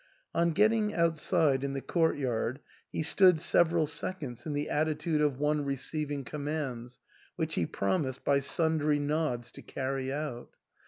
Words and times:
On 0.33 0.49
getting 0.49 0.95
outside 0.95 1.63
in 1.63 1.73
the 1.73 1.79
court 1.81 2.17
yard 2.17 2.59
he 2.91 3.03
stood 3.03 3.39
several 3.39 3.85
seconds 3.85 4.47
in 4.47 4.53
the 4.53 4.67
attitude 4.67 5.21
of 5.21 5.37
one 5.37 5.63
re 5.63 5.75
ceiving 5.75 6.25
commands, 6.25 6.97
which 7.35 7.53
he 7.53 7.67
promised 7.67 8.23
by 8.25 8.39
sundry 8.39 8.97
nods 8.97 9.51
to 9.51 9.61
carry 9.61 10.11
out. 10.11 10.55